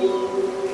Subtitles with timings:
[0.00, 0.67] Música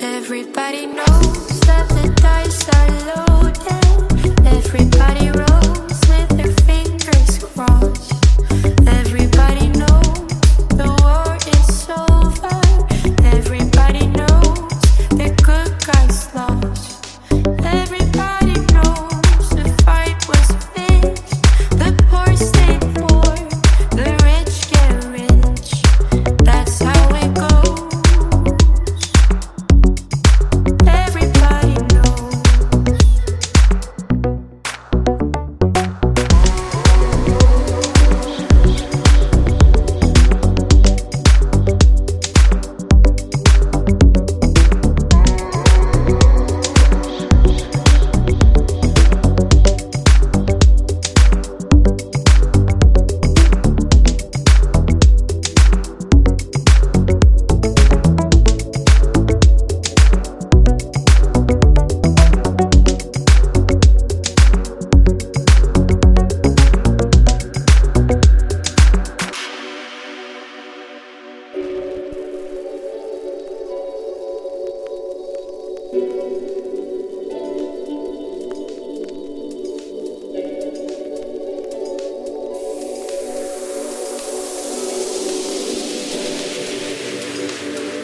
[0.00, 2.90] Everybody knows that the dice are
[3.26, 4.46] loaded.
[4.46, 5.57] Everybody rolls.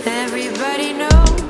[0.06, 1.43] Everybody knows